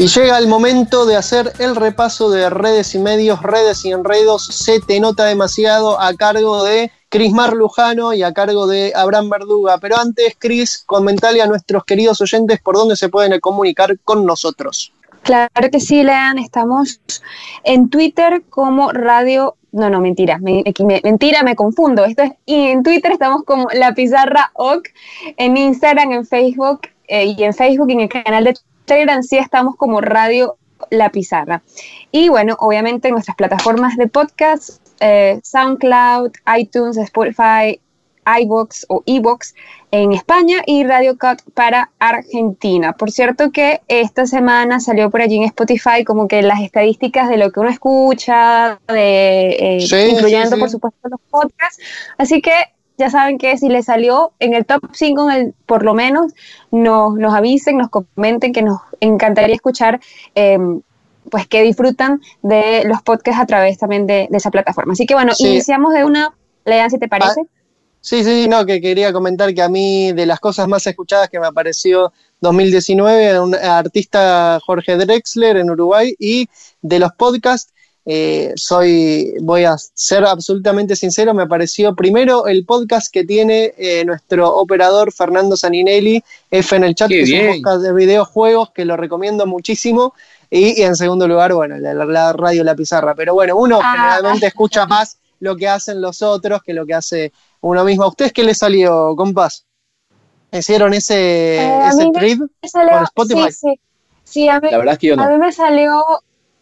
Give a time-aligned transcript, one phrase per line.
[0.00, 4.46] Y llega el momento de hacer el repaso de redes y medios, redes y enredos.
[4.46, 9.78] Se te nota demasiado a cargo de Crismar Lujano y a cargo de Abraham Verduga.
[9.78, 14.92] Pero antes, Cris, comentale a nuestros queridos oyentes por dónde se pueden comunicar con nosotros.
[15.22, 16.38] Claro que sí, Lean.
[16.38, 17.00] Estamos
[17.64, 19.56] en Twitter como Radio.
[19.72, 20.38] No, no, mentira.
[20.38, 22.04] mentira, me confundo.
[22.04, 24.90] Esto es, y en Twitter estamos como La Pizarra OC.
[25.38, 28.54] En Instagram, en Facebook eh, y en Facebook y en el canal de
[28.88, 30.56] Telegram sí estamos como Radio
[30.90, 31.62] La Pizarra.
[32.10, 37.80] Y bueno, obviamente en nuestras plataformas de podcast, eh, SoundCloud, iTunes, Spotify,
[38.40, 39.54] iBox o eBox
[39.90, 42.92] en España y Radio Cut para Argentina.
[42.92, 47.38] Por cierto que esta semana salió por allí en Spotify como que las estadísticas de
[47.38, 51.82] lo que uno escucha, de, eh, incluyendo por supuesto los podcasts.
[52.18, 52.52] Así que
[52.98, 55.28] ya saben que si les salió en el top 5,
[55.66, 56.32] por lo menos,
[56.72, 60.00] nos, nos avisen, nos comenten, que nos encantaría escuchar,
[60.34, 60.82] em,
[61.30, 64.94] pues que disfrutan de los podcasts a través también de, esa plataforma.
[64.94, 67.40] Así que bueno, iniciamos de una, lean si te parece.
[67.40, 67.50] Ah,
[68.00, 71.38] sí, sí, no, que quería comentar que a mí de las cosas más escuchadas que
[71.38, 76.48] me apareció 2019, un artista Jorge Drexler en Uruguay y
[76.82, 77.72] de los podcasts
[78.10, 84.02] eh, soy, voy a ser absolutamente sincero, me pareció primero el podcast que tiene eh,
[84.06, 88.86] nuestro operador Fernando Saninelli, F en el chat, que es un podcast de videojuegos que
[88.86, 90.14] lo recomiendo muchísimo.
[90.48, 93.14] Y, en segundo lugar, bueno, la, radio La Pizarra.
[93.14, 93.92] Pero bueno, uno ah.
[93.92, 98.04] generalmente escucha más lo que hacen los otros que lo que hace uno mismo.
[98.04, 99.66] ¿A ustedes qué les salió, compás?
[100.50, 102.40] ¿Hicieron ese, eh, ese trip
[102.72, 103.52] con Spotify?
[103.52, 103.80] Sí,
[104.24, 104.48] sí.
[104.48, 105.24] a mí, la verdad es que yo no.
[105.24, 106.02] A mí me salió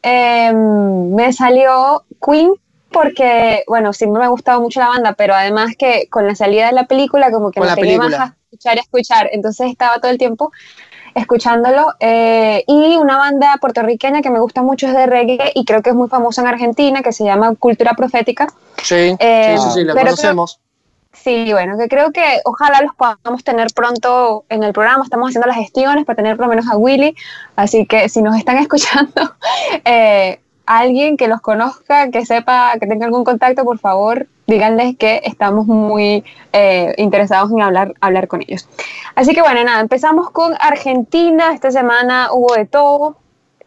[0.02, 2.52] Em, me salió Queen
[2.90, 6.66] porque, bueno, siempre me ha gustado mucho la banda, pero además que con la salida
[6.66, 10.10] de la película como que me tenía más a escuchar y escuchar, entonces estaba todo
[10.10, 10.52] el tiempo
[11.14, 11.94] escuchándolo.
[12.00, 15.90] Eh, y una banda puertorriqueña que me gusta mucho es de reggae y creo que
[15.90, 18.48] es muy famosa en Argentina, que se llama Cultura Profética.
[18.82, 20.60] Sí, sí, sí, sí, la conocemos.
[21.22, 25.02] Sí, bueno, que creo que ojalá los podamos tener pronto en el programa.
[25.02, 27.16] Estamos haciendo las gestiones para tener por lo menos a Willy.
[27.56, 29.34] Así que si nos están escuchando,
[29.84, 35.22] eh, alguien que los conozca, que sepa, que tenga algún contacto, por favor, díganles que
[35.24, 38.68] estamos muy eh, interesados en hablar, hablar con ellos.
[39.14, 41.52] Así que bueno, nada, empezamos con Argentina.
[41.52, 43.16] Esta semana hubo de todo.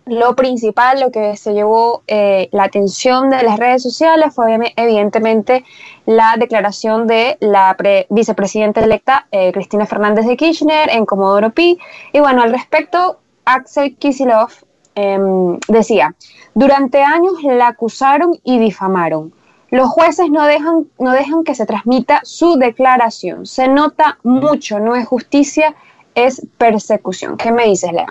[0.10, 5.64] Lo principal, lo que se llevó eh, la atención de las redes sociales fue evidentemente
[6.08, 7.78] la declaración de la
[8.10, 11.78] vicepresidenta electa eh, Cristina Fernández de Kirchner en Comodoro Pi.
[12.12, 14.50] Y bueno, al respecto, Axel Kisilov
[14.96, 16.16] em, decía,
[16.56, 19.32] durante años la acusaron y difamaron.
[19.70, 23.46] Los jueces no dejan, no dejan que se transmita su declaración.
[23.46, 25.76] Se nota mucho, no es justicia,
[26.16, 27.38] es persecución.
[27.38, 28.08] ¿Qué me dices, Lea?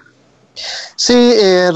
[0.96, 1.70] Sí, eh,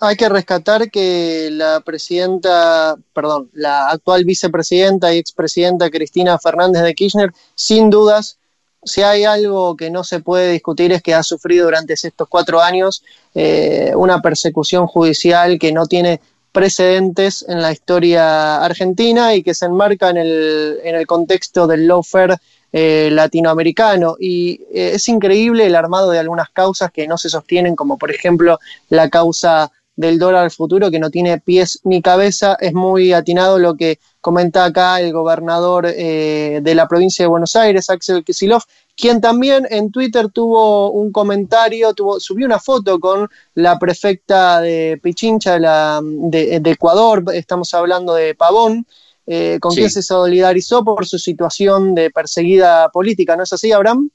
[0.00, 6.94] hay que rescatar que la presidenta, perdón, la actual vicepresidenta y expresidenta Cristina Fernández de
[6.94, 8.38] Kirchner, sin dudas,
[8.84, 12.60] si hay algo que no se puede discutir es que ha sufrido durante estos cuatro
[12.60, 13.04] años
[13.34, 16.20] eh, una persecución judicial que no tiene
[16.50, 21.86] precedentes en la historia argentina y que se enmarca en el, en el contexto del
[21.86, 22.36] lawfare
[22.72, 24.16] eh, latinoamericano.
[24.18, 28.10] Y eh, es increíble el armado de algunas causas que no se sostienen, como por
[28.10, 32.56] ejemplo la causa del dólar al futuro, que no tiene pies ni cabeza.
[32.60, 37.56] Es muy atinado lo que comenta acá el gobernador eh, de la provincia de Buenos
[37.56, 38.64] Aires, Axel Kicillof,
[38.96, 44.98] quien también en Twitter tuvo un comentario, tuvo, subió una foto con la prefecta de
[45.02, 48.86] Pichincha de, de Ecuador, estamos hablando de Pavón,
[49.26, 54.10] eh, con quien se solidarizó por su situación de perseguida política, ¿no es así, Abraham?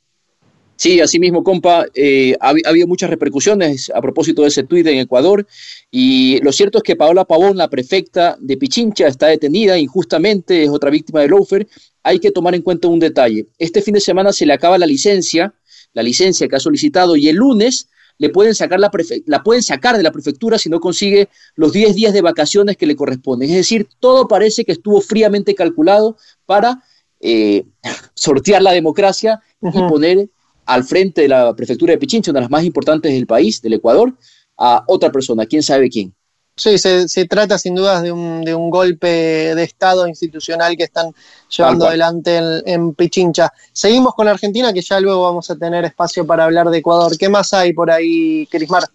[0.78, 1.88] Sí, así mismo, compa.
[1.96, 5.48] Eh, ha, habido muchas repercusiones a propósito de ese tuit en Ecuador
[5.90, 10.70] y lo cierto es que Paola Pavón, la prefecta de Pichincha, está detenida injustamente, es
[10.70, 11.68] otra víctima del loafer.
[12.04, 13.48] Hay que tomar en cuenta un detalle.
[13.58, 15.56] Este fin de semana se le acaba la licencia,
[15.94, 18.92] la licencia que ha solicitado y el lunes le pueden sacar la,
[19.26, 22.86] la pueden sacar de la prefectura si no consigue los 10 días de vacaciones que
[22.86, 23.50] le corresponden.
[23.50, 26.84] Es decir, todo parece que estuvo fríamente calculado para
[27.20, 27.66] eh,
[28.14, 30.30] sortear la democracia y poner
[30.66, 33.74] al frente de la prefectura de Pichincha, una de las más importantes del país, del
[33.74, 34.14] Ecuador,
[34.58, 36.14] a otra persona, quién sabe quién.
[36.58, 41.14] Sí, se, trata sin dudas de un, de un, golpe de Estado institucional que están
[41.56, 43.54] llevando adelante en, Pichincha.
[43.72, 47.16] Seguimos con Argentina, que ya luego vamos a tener espacio para hablar de Ecuador.
[47.16, 48.86] ¿Qué más hay por ahí, Crismar?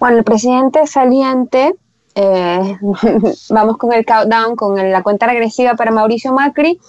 [0.00, 1.72] Bueno, el presidente saliente,
[2.16, 2.78] eh,
[3.50, 6.80] vamos con el countdown, con la cuenta regresiva para Mauricio Macri,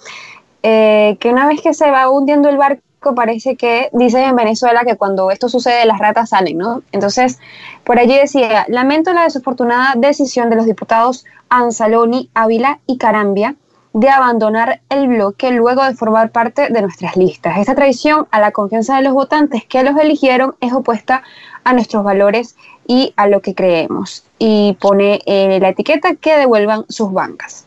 [0.64, 2.82] eh, que una vez que se va hundiendo el barco
[3.14, 6.82] parece que dicen en Venezuela que cuando esto sucede las ratas salen, ¿no?
[6.92, 7.38] Entonces,
[7.84, 13.56] por allí decía, lamento la desafortunada decisión de los diputados Anzaloni, Ávila y Carambia
[13.92, 17.58] de abandonar el bloque luego de formar parte de nuestras listas.
[17.58, 21.24] Esta traición a la confianza de los votantes que los eligieron es opuesta
[21.64, 22.54] a nuestros valores
[22.86, 24.24] y a lo que creemos.
[24.38, 27.66] Y pone eh, la etiqueta que devuelvan sus bancas.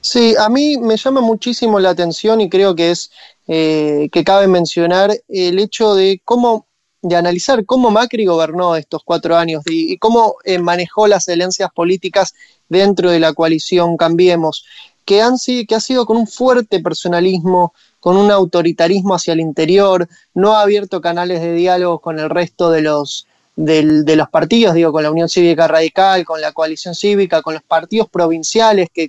[0.00, 3.10] Sí, a mí me llama muchísimo la atención y creo que es
[3.52, 6.68] eh, que cabe mencionar el hecho de cómo
[7.02, 12.34] de analizar cómo Macri gobernó estos cuatro años y, cómo eh, manejó las herencias políticas
[12.68, 14.64] dentro de la coalición Cambiemos
[15.04, 15.34] que, han,
[15.66, 20.62] que ha sido con un fuerte personalismo, con un autoritarismo hacia el interior, no ha
[20.62, 23.26] abierto canales de diálogo con el resto de los,
[23.64, 27.62] de los partidos, digo, con la Unión Cívica Radical, con la coalición cívica, con los
[27.62, 29.08] partidos provinciales que,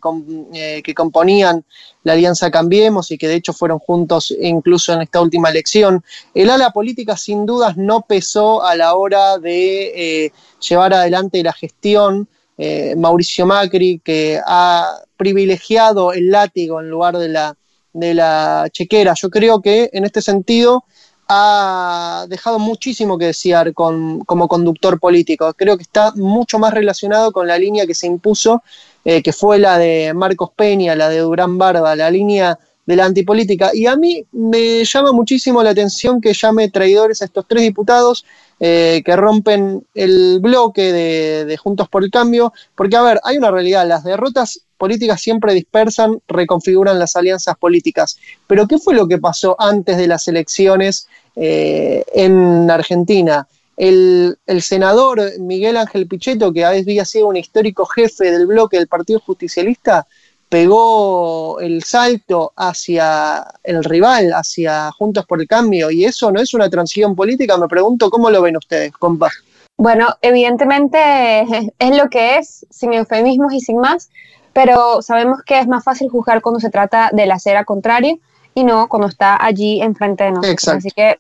[0.53, 1.63] eh, que componían
[2.03, 6.03] la Alianza Cambiemos y que de hecho fueron juntos incluso en esta última elección.
[6.33, 10.31] El ala política sin dudas no pesó a la hora de eh,
[10.68, 12.27] llevar adelante la gestión
[12.57, 17.56] eh, Mauricio Macri, que ha privilegiado el látigo en lugar de la,
[17.94, 19.13] de la chequera.
[19.15, 20.83] Yo creo que en este sentido
[21.33, 25.53] ha dejado muchísimo que desear como conductor político.
[25.53, 28.63] Creo que está mucho más relacionado con la línea que se impuso,
[29.05, 32.59] eh, que fue la de Marcos Peña, la de Durán Barba, la línea
[32.91, 33.71] de la antipolítica.
[33.73, 38.25] Y a mí me llama muchísimo la atención que llame traidores a estos tres diputados
[38.59, 43.49] eh, que rompen el bloque de, Juntos por el Cambio, porque a ver, hay una
[43.49, 49.19] realidad, las derrotas políticas siempre dispersan, reconfiguran las alianzas políticas, pero ¿qué fue lo que
[49.19, 51.07] pasó antes de las elecciones
[51.38, 53.47] eh, en Argentina?
[53.77, 58.88] El, el, senador Miguel Ángel Pichetto, que había sido un histórico jefe del bloque del
[58.88, 60.05] Partido Justicialista,
[60.51, 66.53] pegó el salto hacia el rival, hacia Juntos por el Cambio, y eso no es
[66.53, 69.30] una transición política, me pregunto cómo lo ven ustedes, compa.
[69.77, 71.42] Bueno, evidentemente
[71.80, 74.09] es lo que es, sin eufemismos y sin más,
[74.51, 78.18] pero sabemos que es más fácil juzgar cuando se trata de la acera contraria
[78.53, 80.68] y no cuando está allí enfrente de nosotros.
[80.68, 81.18] Así que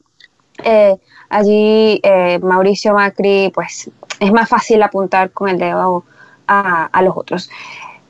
[0.65, 0.97] eh,
[1.29, 3.89] allí eh, Mauricio Macri, pues
[4.19, 6.03] es más fácil apuntar con el dedo
[6.47, 7.49] a, a los otros.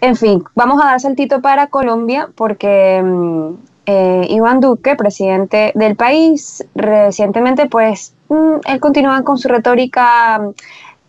[0.02, 3.54] En fin, vamos a dar saltito para Colombia porque mm,
[3.86, 10.42] eh, Iván Duque, presidente del país, recientemente pues mm, él continúa con su retórica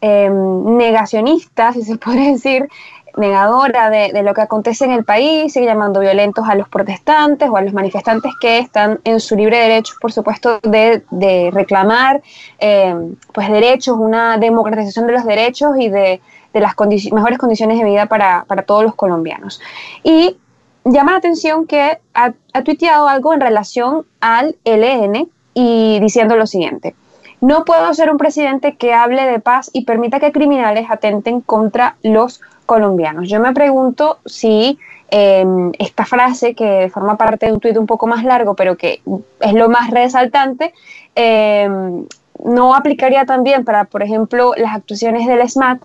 [0.03, 2.69] em, negacionista, si se puede decir,
[3.17, 7.57] negadora de, lo que acontece en el país, sigue llamando violentos a los protestantes o
[7.57, 12.23] a los manifestantes que están en su libre derecho, por supuesto, de, reclamar
[12.59, 16.21] em, pues derechos, una democratización de los derechos y de
[16.53, 16.75] de las
[17.13, 19.61] mejores condiciones de vida para, todos los colombianos.
[20.03, 20.37] Y
[20.85, 22.33] llama la atención que ha,
[22.63, 26.95] tuiteado algo en relación al LN y diciendo lo siguiente.
[27.41, 31.97] No puedo ser un presidente que hable de paz y permita que criminales atenten contra
[32.03, 33.29] los colombianos.
[33.29, 34.79] Yo me pregunto si
[35.11, 39.03] em, esta frase, que forma parte de un tuit un poco más largo, pero que
[39.41, 40.73] es lo más resaltante,
[41.15, 42.07] em,
[42.45, 45.83] no aplicaría también para, por ejemplo, las actuaciones del SMAT,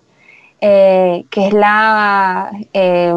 [0.60, 3.12] eh, que es la, eh,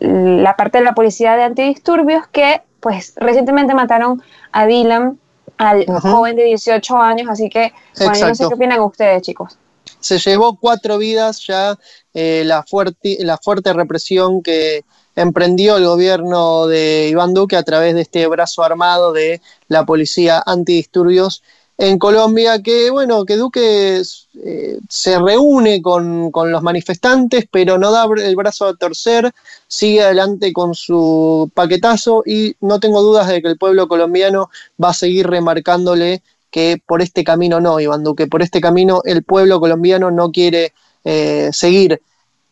[0.00, 4.22] la parte de la policía de antidisturbios que pues recientemente mataron
[4.52, 5.18] a Dylan,
[5.56, 9.56] al joven de 18 años, así que bueno, no sé qué opinan ustedes, chicos.
[10.00, 11.78] Se llevó cuatro vidas ya
[12.12, 14.84] eh, la, fuerte, la fuerte represión que
[15.16, 20.42] emprendió el gobierno de Iván Duque a través de este brazo armado de la policía
[20.44, 21.42] antidisturbios
[21.76, 24.00] en Colombia, que bueno, que Duque
[24.44, 29.32] eh, se reúne con, los manifestantes, pero no da el brazo a torcer,
[29.66, 34.50] sigue adelante con su paquetazo y no tengo dudas de que el pueblo colombiano
[34.82, 39.24] va a seguir remarcándole que por este camino no, Iván Duque, por este camino el
[39.24, 42.00] pueblo colombiano no quiere eh, seguir.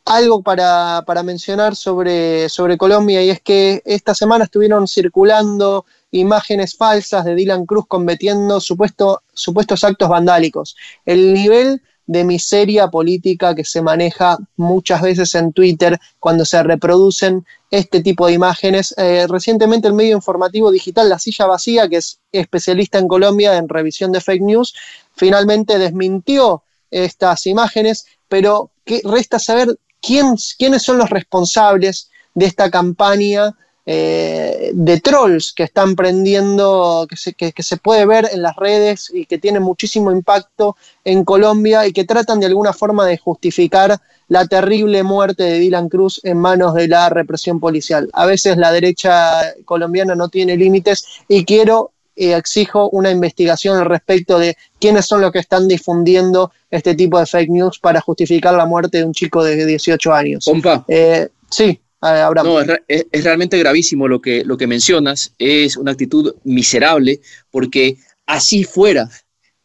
[0.05, 6.77] Algo para, para mencionar sobre, sobre Colombia y es que esta semana estuvieron circulando imágenes
[6.77, 10.77] falsas de Dylan Cruz cometiendo supuestos actos vandálicos.
[11.05, 17.47] El nivel de miseria política que se maneja muchas veces en Twitter cuando se reproducen
[17.71, 18.95] este tipo de imágenes.
[18.99, 23.69] Eh, recientemente el medio informativo digital La Silla Vacía, que es especialista en Colombia en
[23.69, 24.75] revisión de fake news,
[25.15, 28.71] finalmente desmintió estas imágenes, pero
[29.05, 35.97] resta saber quién, quiénes son los responsables de esta campaña eh, de trolls que están
[35.97, 40.77] prendiendo, que se, que, se puede ver en las redes y que tienen muchísimo impacto
[41.05, 43.99] en Colombia y que tratan de alguna forma de justificar
[44.29, 48.09] la terrible muerte de Dylan Cruz en manos de la represión policial.
[48.13, 54.39] A veces la derecha colombiana no tiene límites y quiero exijo una investigación al respecto
[54.39, 58.67] de quiénes son los que están difundiendo este tipo de fake news para justificar la
[58.67, 60.45] muerte de un chico de 18 años.
[60.89, 61.81] Eh, sí.
[62.03, 62.47] Abraham.
[62.47, 67.97] No, es, es, realmente gravísimo lo que, lo que mencionas, es una actitud miserable, porque
[68.27, 69.09] así fuera,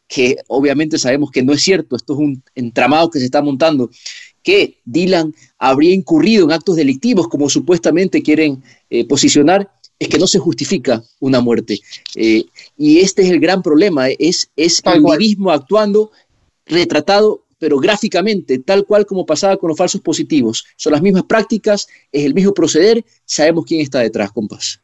[0.08, 3.90] que obviamente sabemos que no es cierto, esto es un entramado que se está montando,
[4.42, 10.28] que Dylan habría incurrido en actos delictivos como supuestamente quieren eh, posicionar, es que no
[10.28, 11.80] se justifica una muerte.
[12.16, 12.46] Eh,
[12.78, 15.04] y este es el gran problema, es, es el
[15.50, 16.12] actuando
[16.66, 20.66] retratado pero gráficamente, tal cual como pasaba con los falsos positivos.
[20.76, 24.80] Son las mismas prácticas, es el mismo proceder, sabemos quién está detrás, compas.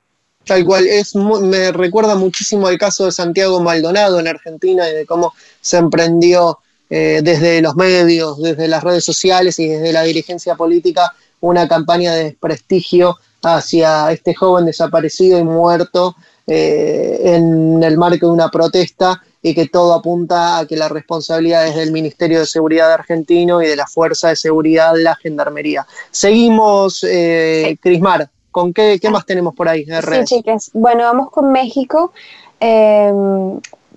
[0.45, 5.05] Tal cual, es, me recuerda muchísimo el caso de Santiago Maldonado en Argentina y de
[5.05, 10.55] cómo se emprendió eh, desde los medios, desde las redes sociales y desde la dirigencia
[10.55, 16.15] política una campaña de desprestigio hacia este joven desaparecido y muerto
[16.45, 21.67] eh, en el marco de una protesta y que todo apunta a que la responsabilidad
[21.67, 25.85] es del Ministerio de Seguridad argentino y de la Fuerza de Seguridad, la Gendarmería.
[26.09, 29.85] Seguimos, eh, Crismar, ¿con qué, qué, más tenemos por ahí?
[29.85, 30.71] Sí, chicas.
[30.73, 32.13] Bueno, vamos con México.
[32.61, 33.11] Eh,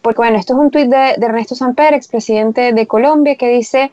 [0.06, 3.90] porque bueno, esto es un tuit de, Ernesto Samper, expresidente de Colombia, que dice,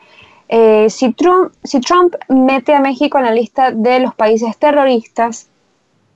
[0.48, 5.48] eh, si, Trump, si Trump mete a México en la lista de los países terroristas,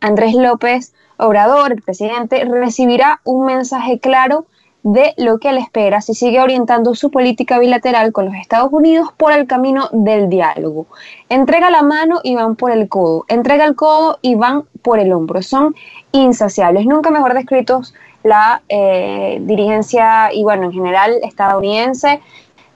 [0.01, 4.47] Andrés López Obrador, el presidente, recibirá un mensaje claro
[4.93, 9.11] de lo que le espera si sigue orientando su política bilateral con los Estados Unidos
[9.15, 10.87] por el camino del diálogo.
[11.29, 15.13] Entrega la mano y van por el codo, entrega el codo y van por el
[15.13, 15.43] hombro.
[15.43, 15.75] Son
[16.13, 17.93] insaciables, nunca mejor descritos
[18.23, 22.21] la eh, dirigencia y bueno, en general estadounidense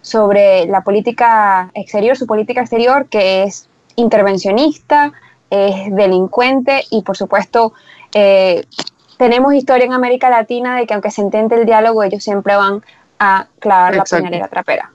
[0.03, 5.13] sobre la política exterior, su política exterior que es intervencionista,
[5.49, 7.73] es delincuente y por supuesto
[8.15, 8.67] eh,
[9.23, 12.83] tenemos historia en América Latina de que aunque se intente el diálogo ellos siempre van
[13.21, 14.91] a clavar la puñalera trapera.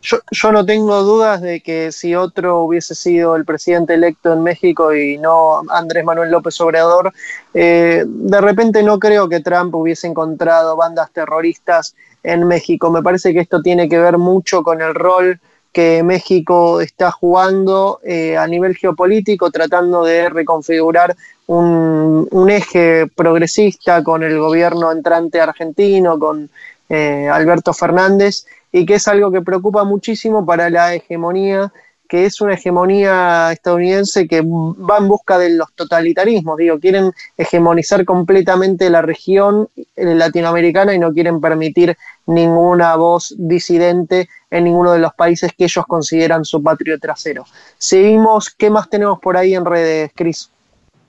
[0.00, 4.92] Yo, no tengo dudas de que si otro hubiese sido el presidente electo en México
[4.92, 7.12] y no Andrés Manuel López Obrador,
[7.54, 12.90] eh, de repente no creo que Trump hubiese encontrado bandas terroristas en México.
[12.90, 15.40] Me parece que esto tiene que ver mucho con el rol
[15.72, 21.16] que México está jugando eh, a nivel geopolítico, tratando de reconfigurar
[21.52, 26.50] un, eje progresista con el gobierno entrante argentino, con
[26.88, 31.72] eh, Alberto Fernández, y que es algo que preocupa muchísimo para la hegemonía,
[32.08, 38.04] que es una hegemonía estadounidense que va en busca de los totalitarismos, digo, quieren hegemonizar
[38.04, 45.14] completamente la región latinoamericana y no quieren permitir ninguna voz disidente en ninguno de los
[45.14, 47.46] países que ellos consideran su patrio trasero.
[47.78, 50.51] Seguimos, ¿qué más tenemos por ahí en redes, Cris?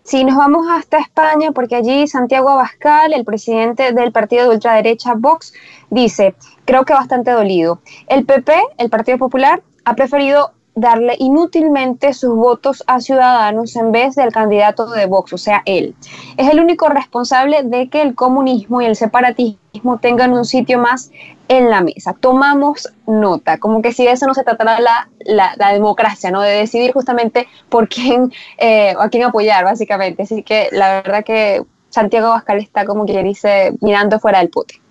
[0.03, 5.13] Si nos vamos hasta España, porque allí Santiago Abascal, el presidente del partido de ultraderecha
[5.15, 5.53] Vox,
[5.89, 7.79] dice, creo que bastante dolido.
[8.07, 14.15] El PP, el Partido Popular, ha preferido darle inútilmente sus votos a Ciudadanos en vez
[14.15, 15.95] del candidato de Vox, o sea, él.
[16.37, 21.11] Es el único responsable de que el comunismo y el separatismo tengan un sitio más
[21.47, 22.15] en la mesa.
[22.19, 26.41] Tomamos nota, como que si de eso no se tratara la, la, democracia, ¿no?
[26.41, 30.23] De decidir justamente por quién, eh, a quién apoyar, básicamente.
[30.23, 34.81] Así que la verdad que Santiago Bascal está como que dice mirando fuera del pote.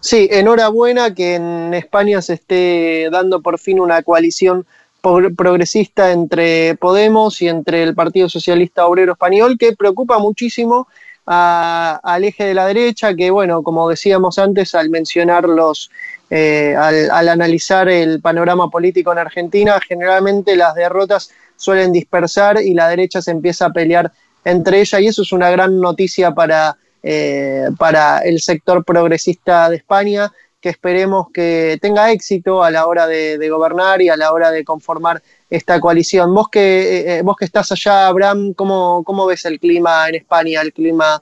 [0.00, 4.66] Sí, enhorabuena que en España se esté dando por fin una coalición
[5.02, 10.88] progresista entre Podemos y entre el Partido Socialista Obrero Español, que preocupa muchísimo
[11.26, 15.90] al eje de la derecha, que bueno, como decíamos antes, al mencionar los,
[16.30, 22.88] eh, al, analizar el panorama político en Argentina, generalmente las derrotas suelen dispersar y la
[22.88, 24.12] derecha se empieza a pelear
[24.44, 29.76] entre ella y eso es una gran noticia para, eh, para el sector progresista de
[29.76, 30.32] España
[30.62, 34.64] que esperemos que tenga éxito a la hora de, gobernar y a la hora de
[34.64, 36.32] conformar esta coalición.
[36.32, 40.14] Vos que, eh, eh, vos que estás allá, Abraham, ¿cómo, ¿cómo, ves el clima en
[40.14, 41.20] España, el clima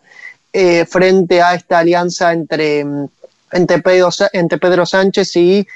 [0.53, 2.85] eh, frente a esta alianza entre,
[3.51, 5.67] entre, Pedro, entre Pedro Sánchez y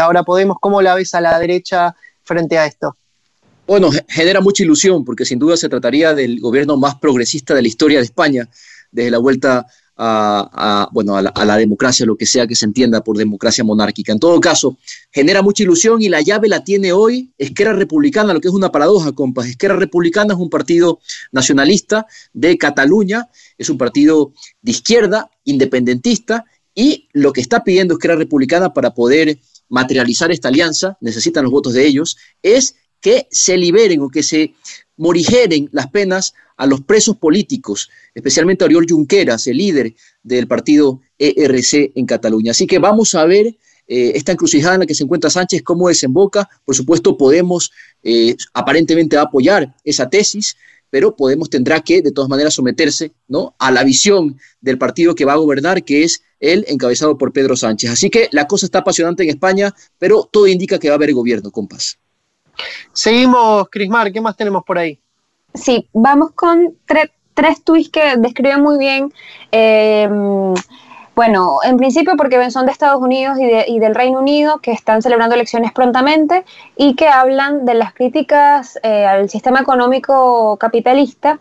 [0.00, 0.58] ahora Podemos?
[0.60, 2.96] ¿Cómo la ves a la derecha frente a esto?
[3.66, 7.68] Bueno, genera mucha ilusión porque sin duda se trataría del gobierno más progresista de la
[7.68, 8.48] historia de España
[8.92, 13.16] desde la vuelta a, bueno, a la, democracia, lo que sea que se entienda por
[13.16, 14.12] democracia monárquica.
[14.12, 14.78] En todo caso,
[15.10, 18.72] genera mucha ilusión y la llave la tiene hoy Esquerra Republicana, lo que es una
[18.72, 19.46] paradoja, compas.
[19.46, 24.32] Esquerra Republicana es un partido nacionalista de Cataluña, es un partido
[24.62, 26.44] de izquierda, independentista,
[26.74, 31.74] y lo que está pidiendo Esquerra Republicana para poder materializar esta alianza, necesitan los votos
[31.74, 34.54] de ellos, es que se liberen o que se
[34.96, 41.00] morigeren las penas a los presos políticos, especialmente a Oriol Junqueras, el líder del partido
[41.18, 42.52] ERC en Cataluña.
[42.52, 43.56] Así que vamos a ver
[43.88, 46.48] eh, esta encrucijada en la que se encuentra Sánchez, cómo desemboca.
[46.64, 47.72] Por supuesto, Podemos
[48.02, 50.56] eh, aparentemente apoyar esa tesis,
[50.90, 53.54] pero Podemos tendrá que, de todas maneras, someterse ¿no?
[53.58, 57.56] a la visión del partido que va a gobernar, que es el encabezado por Pedro
[57.56, 57.90] Sánchez.
[57.90, 61.12] Así que la cosa está apasionante en España, pero todo indica que va a haber
[61.14, 61.98] gobierno, compas.
[62.92, 64.98] Seguimos, Crismar, ¿qué más tenemos por ahí?
[65.54, 69.12] Sí, vamos con tres tweets que describen muy bien.
[69.50, 70.08] Eh,
[71.14, 75.34] bueno, en principio porque son de Estados Unidos y, del Reino Unido, que están celebrando
[75.34, 76.44] elecciones prontamente
[76.76, 81.38] y que hablan de las críticas eh, al sistema económico capitalista.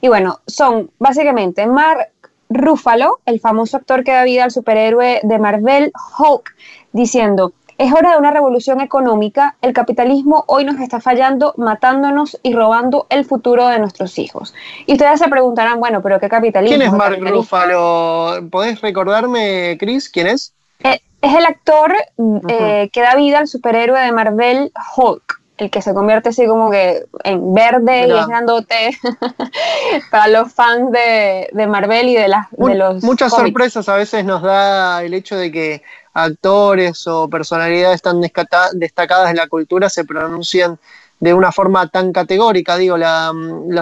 [0.00, 2.08] Y bueno, son básicamente Mark
[2.50, 6.54] Ruffalo, el famoso actor que da vida al superhéroe de Marvel, Hulk,
[6.92, 9.56] diciendo, es hora de una revolución económica.
[9.60, 14.54] El capitalismo hoy nos está fallando, matándonos y robando el futuro de nuestros hijos.
[14.86, 16.76] Y ustedes se preguntarán, bueno, pero ¿qué capitalismo?
[16.76, 18.48] ¿Quién es Mark Ruffalo?
[18.50, 20.54] ¿Podés recordarme, Chris, quién es?
[20.84, 21.92] Eh, es el actor
[22.48, 26.70] eh, que da vida al superhéroe de Marvel, Hulk el que se convierte así como
[26.70, 28.98] que en verde y es grandote
[30.10, 33.04] para los fans de, Marvel y de, las, de los.
[33.04, 35.82] Muchas sorpresas a veces nos da el hecho de que
[36.14, 40.78] actores o personalidades tan destacadas en la cultura se pronuncian
[41.20, 42.76] de una forma tan categórica.
[42.76, 43.32] Digo, la,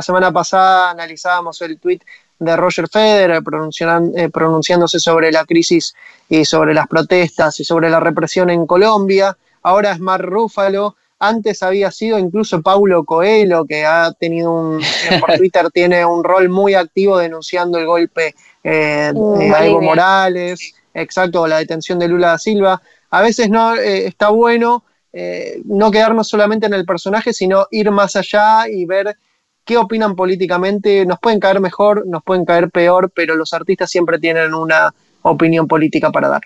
[0.02, 2.00] semana pasada analizábamos el tweet
[2.38, 5.94] de Roger Federer eh, pronunciándose sobre la crisis
[6.28, 9.36] y sobre las protestas y sobre la represión en Colombia.
[9.62, 14.80] Ahora es Mar Rúfalo antes había sido incluso Paulo Coelho, que ha tenido un,
[15.20, 18.34] por Twitter tiene un rol muy activo denunciando el golpe
[18.64, 22.82] eh, de Evo Morales, exacto, la detención de Lula da Silva.
[23.10, 27.90] A veces no eh, está bueno eh, no quedarnos solamente en el personaje, sino ir
[27.90, 29.16] más allá y ver
[29.64, 31.04] qué opinan políticamente.
[31.04, 35.66] Nos pueden caer mejor, nos pueden caer peor, pero los artistas siempre tienen una opinión
[35.66, 36.42] política para dar.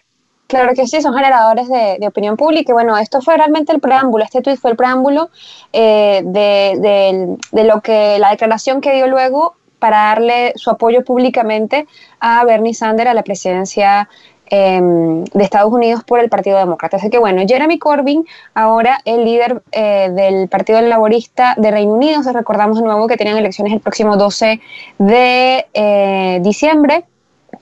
[0.47, 2.73] Claro que sí, son generadores de, opinión pública.
[2.73, 5.31] Y bueno, esto fue realmente el preámbulo, este tweet fue el preámbulo
[5.73, 11.87] eh, de, lo que la declaración que dio luego para darle su apoyo públicamente
[12.21, 14.09] a Bernie Sanders a la presidencia
[14.50, 16.97] em, de Estados Unidos por el Partido Demócrata.
[16.97, 22.23] Así que bueno, Jeremy Corbyn, ahora el líder eh, del Partido Laborista de Reino Unido,
[22.23, 24.61] se recordamos de nuevo que tienen elecciones el próximo 12
[24.99, 27.04] de eh, diciembre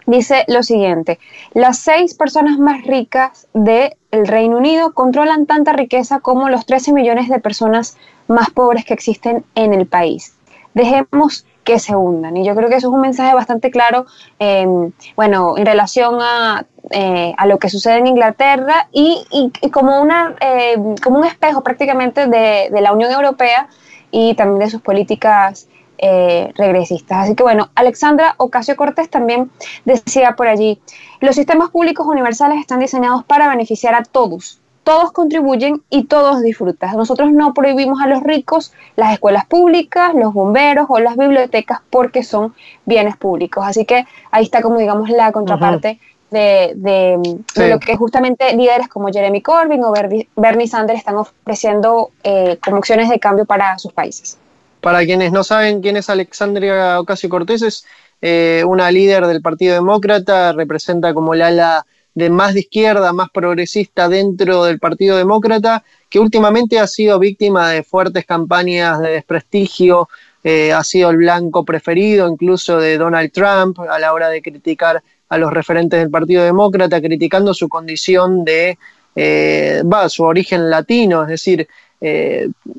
[0.07, 1.19] dice lo siguiente,
[1.55, 7.29] las seis personas más ricas del Reino Unido controlan tanta riqueza como los 13 millones
[7.29, 7.97] de personas
[8.29, 10.35] más pobres que existen en el país.
[10.75, 12.37] Dejemos que se hundan.
[12.37, 14.07] Y yo creo que eso es un mensaje bastante claro,
[14.39, 19.25] em, bueno, en relación a, eh, a, lo que sucede en Inglaterra y,
[19.73, 23.69] como, una, em, como un espejo prácticamente de, de la Unión Europea
[24.11, 25.69] y también de sus políticas
[26.05, 27.19] eh, regresistas.
[27.19, 29.53] Así que bueno, Alexandra Ocasio Cortés también
[29.85, 30.81] decía por allí,
[31.21, 34.61] los sistemas públicos universales están diseñados para beneficiar a todos.
[34.83, 36.97] Todos contribuyen y todos disfrutan.
[36.97, 42.25] Nosotros no prohibimos a los ricos las escuelas públicas, los bomberos o las bibliotecas porque
[42.25, 42.53] son
[42.85, 43.65] bienes públicos.
[43.65, 46.01] Así que ahí está como digamos la contraparte.
[46.33, 47.19] De,
[47.57, 49.93] lo que justamente líderes como Jeremy Corbyn o
[50.35, 54.39] Bernie Sanders están ofreciendo eh, como opciones de cambio para sus países.
[54.81, 57.85] Para quienes no saben quién es Alexandria Ocasio Cortés, es
[58.23, 63.31] eh, una líder del Partido Demócrata, representa como la ala de más de izquierda, más
[63.31, 70.09] progresista dentro del Partido Demócrata, que últimamente ha sido víctima de fuertes campañas de desprestigio,
[70.45, 75.03] eh, ha sido el blanco preferido incluso de Donald Trump a la hora de criticar
[75.33, 78.79] a los referentes del Partido Demócrata, criticando su condición de,
[79.15, 81.69] eh, su origen latino, es decir,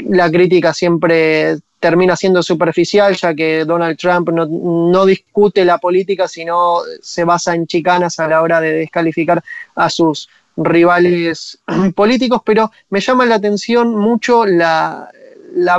[0.10, 6.78] la crítica siempre termina siendo superficial, ya que Donald Trump no, discute la política, sino
[7.02, 9.44] se basa en chicanas a la hora de descalificar
[9.76, 11.60] a sus rivales
[11.96, 15.12] políticos, pero me llama la atención mucho la,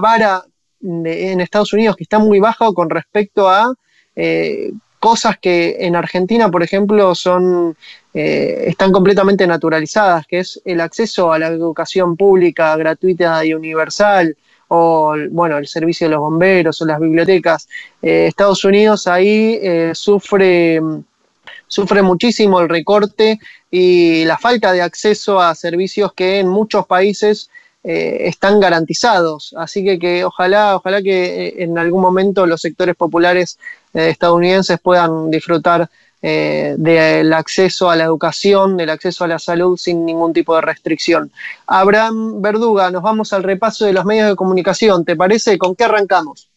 [0.03, 0.45] vara
[0.83, 3.73] en Estados Unidos, que está muy baja con respecto a
[4.15, 4.73] eh,
[5.05, 7.77] cosas que en Argentina, por ejemplo, son,
[8.15, 14.35] eh, están completamente naturalizadas, que es el acceso a la educación pública gratuita y universal,
[14.69, 17.69] o bueno, el servicio de los bomberos o las bibliotecas.
[18.01, 20.81] Eh, Estados Unidos ahí eh, sufre,
[21.67, 23.39] sufre muchísimo el recorte
[23.71, 27.51] y la falta de acceso a servicios que en muchos países
[27.85, 29.55] eh, están garantizados.
[29.57, 33.59] Así que, que ojalá, ojalá que en algún momento los sectores populares
[33.93, 35.89] estadounidenses puedan disfrutar
[36.27, 40.63] eh, del acceso a la educación, del acceso a la salud sin ningún tipo de
[40.63, 41.31] restricción.
[41.67, 45.05] Abraham Verduga, nos vamos al repaso de los medios de comunicación.
[45.05, 45.59] ¿Te parece?
[45.59, 46.49] ¿Con qué arrancamos?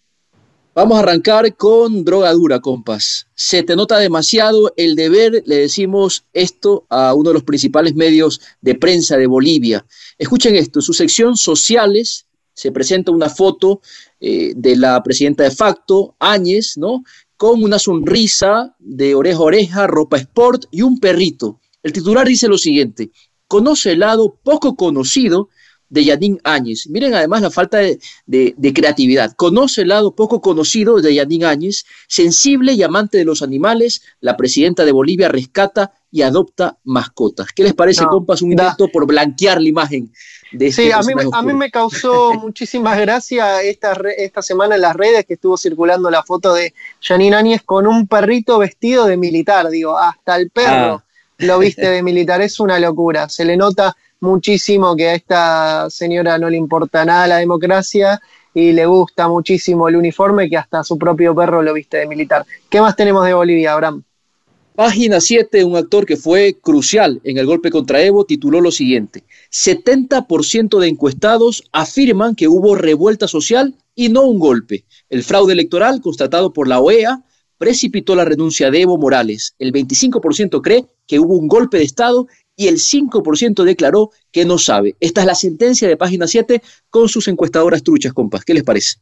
[0.77, 3.25] Vamos a arrancar con drogadura, compas.
[3.33, 8.41] Se te nota demasiado el deber, le decimos esto a uno de los principales medios
[8.61, 9.83] de prensa de Bolivia.
[10.19, 13.81] Escuchen esto, en su sección sociales se presenta una foto
[14.19, 17.03] eh, de la presidenta de facto, Áñez, ¿no?
[17.37, 21.59] Con una sonrisa de oreja a oreja, ropa sport y un perrito.
[21.81, 23.09] El titular dice lo siguiente,
[23.47, 25.49] conoce el lado poco conocido
[25.89, 26.88] de Yanín Áñez.
[26.88, 29.34] Miren además la falta de, creatividad.
[29.34, 34.02] Conoce el lado poco conocido de Yanín Áñez, sensible y amante de los animales.
[34.19, 37.52] La presidenta de Bolivia rescata y adopta mascotas.
[37.54, 38.41] ¿Qué les parece, compas?
[38.41, 40.12] Un intento por blanquear la imagen
[40.52, 44.82] de este Sí, a mí, a mí me causó muchísimas gracias esta, esta semana en
[44.82, 49.17] las redes que estuvo circulando la foto de Yanín Áñez con un perrito vestido de
[49.17, 49.69] militar.
[49.69, 51.04] Digo, hasta el perro ah.
[51.39, 52.41] lo viste de militar.
[52.41, 53.30] Es una locura.
[53.30, 58.19] Se le nota muchísimo que a esta señora no le importa nada la democracia
[58.53, 62.45] y le gusta muchísimo el uniforme que hasta su propio perro lo viste de militar.
[62.69, 64.03] ¿Qué más tenemos de Bolivia, Abraham?
[64.77, 69.23] Página 7, un actor que fue crucial en el golpe contra Evo, tituló lo siguiente,
[69.51, 74.86] 70% de encuestados afirman que hubo revuelta social y no un golpe.
[75.10, 77.23] El fraude electoral constatado por la OEA
[77.58, 79.56] precipitó la renuncia de Evo Morales.
[79.58, 84.57] El 25% cree que hubo un golpe de Estado y el 5% declaró que no
[84.57, 84.95] sabe.
[84.99, 88.43] Esta es la sentencia de página 7 con sus encuestadoras truchas, compas.
[88.43, 88.97] ¿Qué les parece?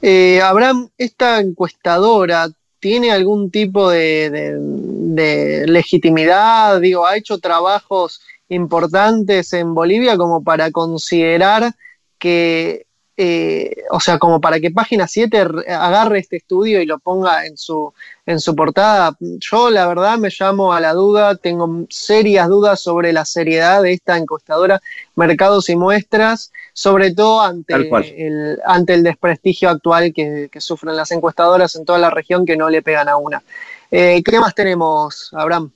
[0.00, 4.30] Eh, Abraham, esta encuestadora tiene algún tipo de,
[4.60, 11.72] de, legitimidad, digo, ha hecho trabajos importantes en Bolivia como para considerar
[12.18, 17.46] que eh, o sea, como para que Página 7 agarre este estudio y lo ponga
[17.46, 17.94] en su,
[18.26, 19.16] en su portada.
[19.20, 23.92] Yo, la verdad, me llamo a la duda, tengo serias dudas sobre la seriedad de
[23.92, 24.80] esta encuestadora
[25.14, 31.76] Mercados y Muestras, sobre todo ante, el, ante el desprestigio actual que, sufren las encuestadoras
[31.76, 33.44] en toda la región que no le pegan a una.
[33.90, 35.70] Eh, ¿Qué más tenemos, Abraham?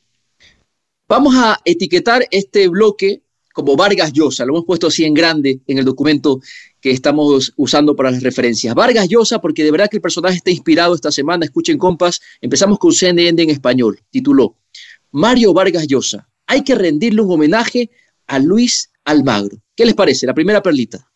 [1.07, 3.23] Vamos a etiquetar este bloque
[3.59, 6.41] como Vargas Llosa, lo hemos puesto así en grande en el documento
[6.81, 8.73] que estamos usando para las referencias.
[8.73, 12.79] Vargas Llosa, porque de verdad que el personaje está inspirado esta semana, escuchen compas, empezamos
[12.79, 14.55] con CNN en español, tituló
[15.11, 17.91] Mario Vargas Llosa, hay que rendirle un homenaje
[18.29, 19.59] a Luis Almagro.
[19.75, 20.25] ¿Qué les parece?
[20.25, 21.09] La primera perlita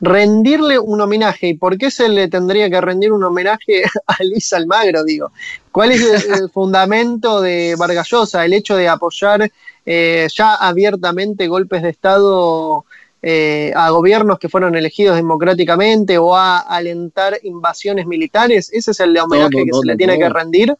[0.00, 1.48] rendirle un homenaje.
[1.48, 5.04] ¿Y por qué se le tendría que rendir un homenaje a Luis Almagro?
[5.04, 5.32] Digo,
[5.72, 8.44] ¿cuál es el, fundamento de Vargas Llosa?
[8.44, 9.50] El hecho de apoyar
[9.90, 12.84] eh, ya abiertamente golpes de Estado
[13.22, 18.68] eh, a gobiernos que fueron elegidos democráticamente o a alentar invasiones militares.
[18.70, 20.76] ¿Ese es el homenaje que se le tiene que rendir?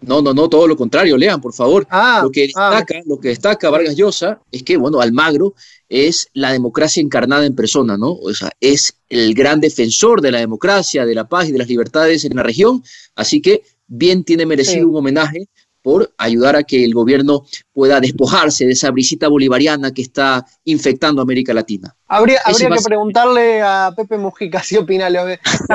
[0.00, 1.86] No, no, no, todo lo contrario, lean, por favor.
[1.90, 2.70] Ah, lo, que ah.
[2.70, 5.52] destaca, lo que destaca Vargas Llosa es que, bueno, Almagro
[5.90, 8.12] es la democracia encarnada en persona, ¿no?
[8.14, 11.68] O sea, es el gran defensor de la democracia, de la paz y de las
[11.68, 12.82] libertades en la región,
[13.16, 15.46] así que bien tiene merecido un homenaje
[15.82, 21.22] por ayudar a que el gobierno pueda despojarse de esa brisita bolivariana que está infectando
[21.22, 21.94] América Latina.
[22.06, 25.24] Habría, habría que preguntarle a Pepe Mujica si opina lo,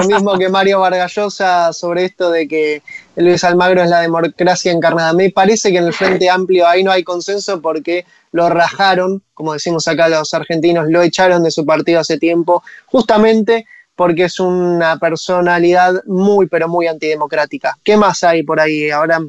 [0.08, 2.84] mismo que Mario Vargallosa sobre esto de que
[3.16, 5.14] Luis Almagro es la democracia encarnada.
[5.14, 9.54] Me parece que en el Frente Amplio ahí no hay consenso porque lo rajaron, como
[9.54, 13.66] decimos acá los argentinos, lo echaron de su partido hace tiempo, justamente
[13.96, 17.78] porque es una personalidad muy, pero muy antidemocrática.
[17.84, 19.20] ¿Qué más hay por ahí, ahora?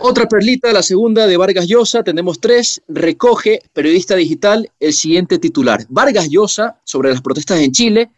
[0.00, 5.84] Otra perlita, la segunda de Vargas Llosa, tenemos tres, recoge periodista digital el siguiente titular.
[5.88, 8.10] Vargas Llosa, sobre las protestas en Chile,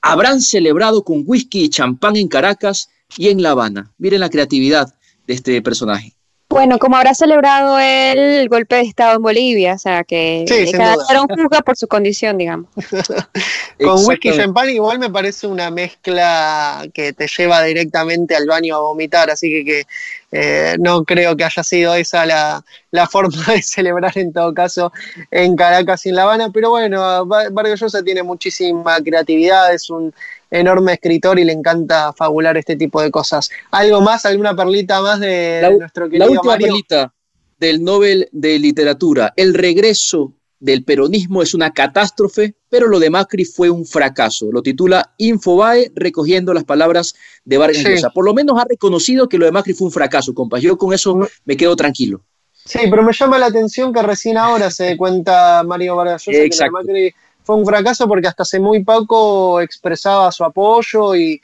[0.00, 3.92] habrán celebrado con whisky y champán en Caracas y en La Habana.
[3.98, 4.94] Miren la creatividad
[5.26, 6.13] de este personaje.
[6.54, 11.34] Bueno, como habrá celebrado el golpe de Estado en Bolivia, o sea que cada uno
[11.34, 12.70] juzga por su condición, digamos.
[13.82, 18.76] Con whisky y champán igual me parece una mezcla que te lleva directamente al baño
[18.76, 19.86] a vomitar, así que, que
[20.30, 24.92] eh, no creo que haya sido esa la, la, forma de celebrar en todo caso
[25.32, 30.14] en Caracas y en La Habana, pero bueno, Vargas Llosa tiene muchísima creatividad, es un
[30.54, 33.50] enorme escritor y le encanta fabular este tipo de cosas.
[33.70, 37.12] ¿Algo más, alguna perlita más de, nuestro querido La última perlita
[37.58, 39.32] del Nobel de Literatura.
[39.36, 44.50] El regreso del peronismo es una catástrofe, pero lo de Macri fue un fracaso.
[44.50, 47.14] Lo titula Infobae, recogiendo las palabras
[47.44, 48.10] de Vargas Llosa.
[48.10, 50.62] Por lo menos ha reconocido que lo de Macri fue un fracaso, compas.
[50.62, 52.22] Yo con eso me quedo tranquilo.
[52.52, 56.64] Sí, pero me llama la atención que recién ahora se dé cuenta Mario Vargas Llosa
[56.64, 61.40] que Macri fue un fracaso porque hasta hace muy poco expresaba su apoyo y,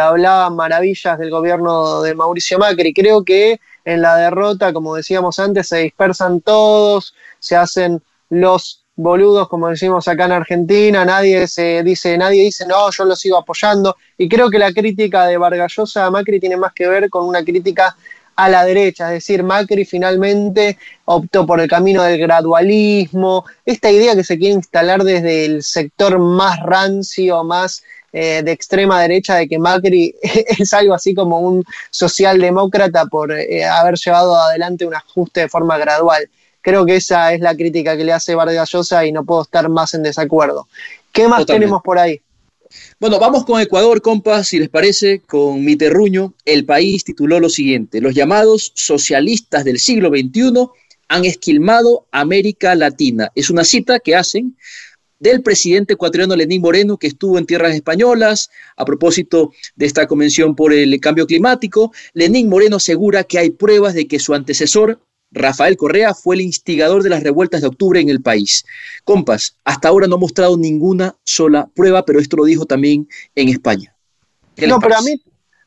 [0.00, 2.94] hablaba maravillas del gobierno de Mauricio Macri.
[2.94, 9.48] Creo que en la derrota, como decíamos antes, se dispersan todos, se hacen los boludos,
[9.48, 13.96] como decimos acá en Argentina, nadie se dice, nadie dice, no, yo lo sigo apoyando.
[14.16, 17.44] Y creo que la crítica de Vargallosa a Macri tiene más que ver con una
[17.44, 17.94] crítica
[18.36, 24.14] a la derecha, es decir, Macri finalmente optó por el camino del gradualismo, esta idea
[24.14, 29.48] que se quiere instalar desde el sector más rancio, más eh, de extrema derecha, de
[29.48, 35.40] que Macri es algo así como un socialdemócrata por eh, haber llevado adelante un ajuste
[35.40, 36.28] de forma gradual.
[36.60, 39.68] Creo que esa es la crítica que le hace Vargas Llosa y no puedo estar
[39.68, 40.68] más en desacuerdo.
[41.12, 42.20] ¿Qué más tenemos por ahí?
[42.98, 46.34] Bueno, vamos con Ecuador, compas, si les parece, con mi terruño.
[46.44, 50.68] El país tituló lo siguiente: Los llamados socialistas del siglo XXI
[51.08, 53.30] han esquilmado América Latina.
[53.34, 54.56] Es una cita que hacen
[55.18, 60.54] del presidente ecuatoriano Lenín Moreno, que estuvo en tierras españolas a propósito de esta convención
[60.54, 61.92] por el cambio climático.
[62.12, 67.02] Lenín Moreno asegura que hay pruebas de que su antecesor, Rafael Correa fue el instigador
[67.02, 68.64] de las revueltas de octubre en el país.
[69.04, 73.48] Compas, hasta ahora no ha mostrado ninguna sola prueba, pero esto lo dijo también en
[73.48, 73.94] España.
[74.66, 75.20] No, pero a mí,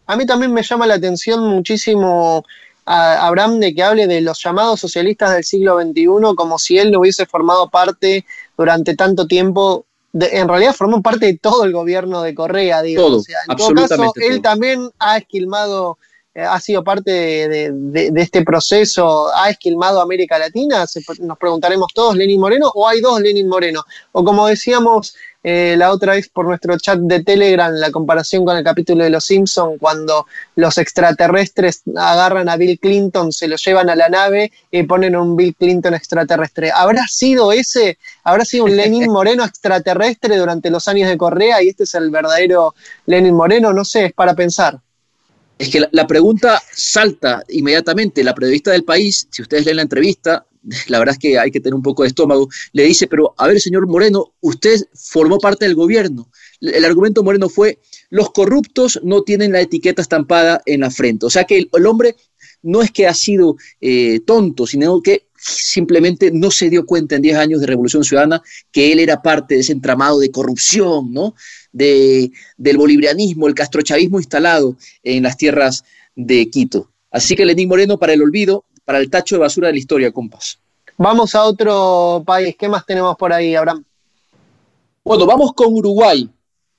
[0.08, 2.44] a mí también me llama la atención muchísimo
[2.86, 6.90] a Abraham de que hable de los llamados socialistas del siglo XXI como si él
[6.92, 8.26] no hubiese formado parte
[8.58, 13.02] durante tanto tiempo en realidad formó parte de todo el gobierno de Correa, digo.
[13.04, 15.98] Todo, en todo caso, él también ha esquilmado
[16.44, 20.86] ha sido parte de, este proceso, ha esquilmado América Latina,
[21.22, 25.92] nos preguntaremos todos, Lenin Moreno, o hay dos Lenin Moreno, o como decíamos eh, la
[25.92, 29.78] otra vez por nuestro chat de Telegram, la comparación con el capítulo de Los Simpson,
[29.78, 30.26] cuando
[30.56, 35.38] los extraterrestres agarran a Bill Clinton, se lo llevan a la nave y ponen un
[35.38, 36.72] Bill Clinton extraterrestre.
[36.72, 41.70] ¿Habrá sido ese, habrá sido un Lenin Moreno extraterrestre durante los años de Correa y
[41.70, 42.76] este es el verdadero
[43.06, 43.72] Lenin Moreno?
[43.72, 44.82] No sé, es para pensar.
[45.60, 48.24] Es que la, pregunta salta inmediatamente.
[48.24, 50.48] La periodista del país, si ustedes leen la entrevista,
[50.88, 53.46] la verdad es que hay que tener un poco de estómago, le dice, pero a
[53.46, 56.32] ver, señor Moreno, usted formó parte del gobierno.
[56.62, 61.26] El argumento Moreno fue, los corruptos no tienen la etiqueta estampada en la frente.
[61.26, 62.16] O sea que el, hombre
[62.62, 67.22] no es que ha sido eh, tonto, sino que simplemente no se dio cuenta en
[67.22, 71.36] 10 años de Revolución Ciudadana que él era parte de ese entramado de corrupción, ¿no?
[71.72, 75.84] De, del bolivarianismo, el castrochavismo instalado en las tierras
[76.16, 76.90] de Quito.
[77.12, 80.12] Así que Lenín Moreno para el olvido, para el tacho de basura de la historia,
[80.12, 80.60] compas.
[80.98, 82.56] Vamos a otro país.
[82.60, 83.84] ¿Qué más tenemos por ahí, Abraham?
[85.04, 86.30] Bueno, vamos con Uruguay.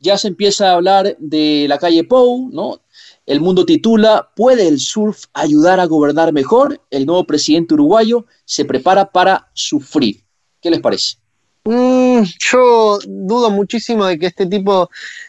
[0.01, 2.81] Ya se empieza a hablar de la calle Pou, ¿no?
[3.27, 6.81] El mundo titula, ¿puede el surf ayudar a gobernar mejor?
[6.91, 10.25] El nuevo presidente uruguayo se prepara para sufrir.
[10.61, 11.17] ¿Qué les parece?
[11.65, 14.89] Mm, yo dudo muchísimo de que este tipo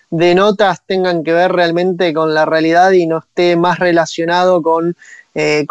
[0.10, 4.96] de notas tengan que ver realmente con la realidad y no esté más relacionado con
[5.36, 5.66] eh,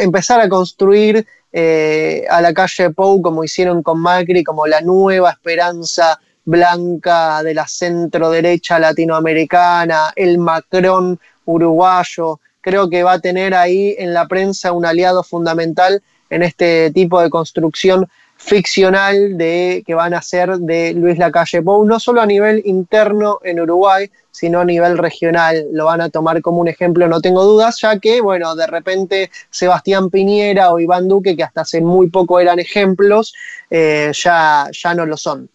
[0.00, 5.30] empezar a construir eh, a la calle Pou como hicieron con Macri, como la nueva
[5.30, 12.40] esperanza blanca de la centro derecha latinoamericana, el Macron uruguayo.
[12.60, 17.20] Creo que va a tener ahí en la prensa un aliado fundamental en este tipo
[17.20, 22.26] de construcción ficcional de que van a ser de Luis Lacalle Pou, no solo a
[22.26, 25.66] nivel interno en Uruguay, sino a nivel regional.
[25.72, 29.30] Lo van a tomar como un ejemplo, no tengo dudas, ya que, bueno, de repente
[29.50, 33.34] Sebastián Piñera o Iván Duque, que hasta hace muy poco eran ejemplos,
[33.70, 35.48] eh, ya, ya no lo son.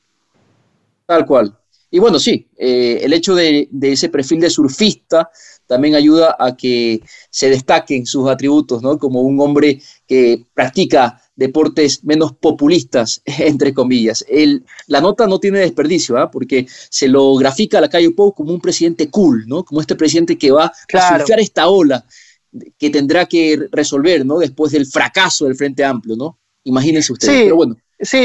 [1.12, 1.54] Tal cual.
[1.90, 5.30] Y bueno, sí, eh, el hecho de, de, ese perfil de surfista
[5.68, 8.98] también ayuda a que se destaquen sus atributos, ¿no?
[8.98, 14.24] Como un hombre que practica deportes menos populistas, entre comillas.
[14.30, 16.32] El, la nota no tiene desperdicio, ¿ah?
[16.32, 19.66] porque se lo grafica a la calle Pou como un presidente cool, ¿no?
[19.66, 22.06] Como este presidente que va a surfear esta ola
[22.78, 24.40] que tendrá que resolver, ¿no?
[24.40, 26.40] Después del fracaso del Frente Amplio, ¿no?
[26.64, 27.44] Imagínense ustedes.
[27.44, 28.18] Pero bueno, Sí,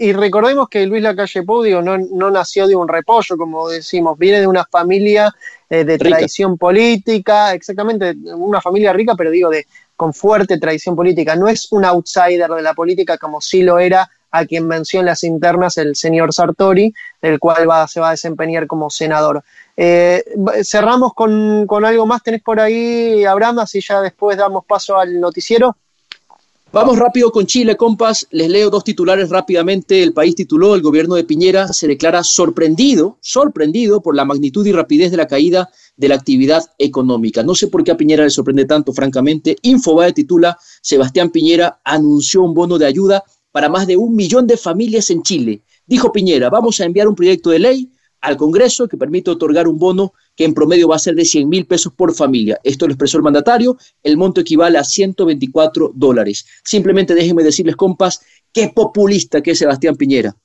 [0.00, 4.40] y recordemos que Luis Lacalle Pou no, no nació de un repollo, como decimos, viene
[4.40, 5.32] de una familia
[5.68, 11.36] eh, de tradición política, exactamente, una familia rica, pero digo, de, con fuerte tradición política.
[11.36, 15.22] No es un outsider de la política como sí lo era a quien mencionó las
[15.22, 19.44] internas el señor Sartori, el cual va, se va a desempeñar como senador.
[19.76, 20.24] Eh,
[20.64, 25.20] cerramos con, con algo más, tenés por ahí, Abraham, así ya después damos paso al
[25.20, 25.76] noticiero.
[26.72, 28.28] Vamos rápido con Chile, compas.
[28.30, 30.04] Les leo dos titulares rápidamente.
[30.04, 34.70] El país tituló, el gobierno de Piñera se declara sorprendido, sorprendido por la magnitud y
[34.70, 37.42] rapidez de la caída de la actividad económica.
[37.42, 39.56] No sé por qué a Piñera le sorprende tanto, francamente.
[39.62, 44.56] Infobae titula, Sebastián Piñera anunció un bono de ayuda para más de un millón de
[44.56, 45.62] familias en Chile.
[45.86, 49.78] Dijo Piñera, vamos a enviar un proyecto de ley al Congreso que permite otorgar un
[49.78, 52.58] bono que en promedio va a ser de 100 mil pesos por familia.
[52.64, 56.46] Esto lo expresó el mandatario, el monto equivale a 124 dólares.
[56.64, 58.20] Simplemente déjenme decirles, compas,
[58.52, 60.36] qué populista que es Sebastián Piñera.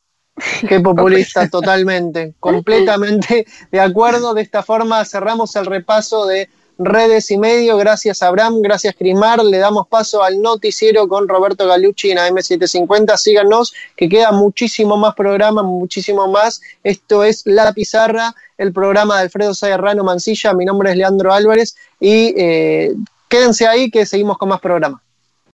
[0.68, 4.34] Qué populista, totalmente, completamente de acuerdo.
[4.34, 7.78] De esta forma cerramos el repaso de redes y medio.
[7.78, 9.44] Gracias Abraham, gracias Crismar.
[9.44, 13.18] Le damos paso al noticiero con Roberto Galucci en AM750.
[13.18, 16.62] Síganos, que queda muchísimo más programa, muchísimo más.
[16.84, 20.54] Esto es La Pizarra, el programa de Alfredo Sayerrano Mancilla.
[20.54, 22.94] Mi nombre es Leandro Álvarez y eh,
[23.28, 25.02] quédense ahí que seguimos con más programa.